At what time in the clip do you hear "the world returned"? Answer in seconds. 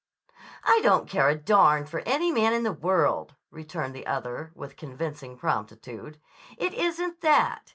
2.63-3.93